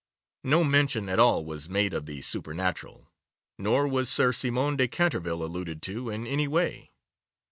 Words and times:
No 0.43 0.63
mention 0.63 1.07
at 1.09 1.19
all 1.19 1.45
was 1.45 1.69
made 1.69 1.93
of 1.93 2.07
the 2.07 2.23
supernatural, 2.23 3.11
nor 3.59 3.87
was 3.87 4.09
Sir 4.09 4.33
Simon 4.33 4.75
de 4.75 4.87
Canterville 4.87 5.43
alluded 5.43 5.79
to 5.83 6.09
in 6.09 6.25
any 6.25 6.47
way. 6.47 6.89